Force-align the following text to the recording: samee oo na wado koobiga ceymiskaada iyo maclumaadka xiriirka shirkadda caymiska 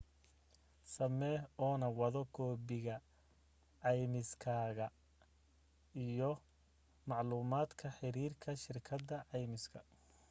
samee 0.93 1.37
oo 1.65 1.75
na 1.81 1.87
wado 1.99 2.21
koobiga 2.35 2.95
ceymiskaada 3.81 4.85
iyo 6.07 6.31
maclumaadka 7.09 7.85
xiriirka 7.97 8.49
shirkadda 8.63 9.15
caymiska 9.31 9.79